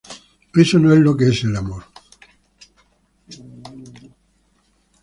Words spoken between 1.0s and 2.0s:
que es el amor.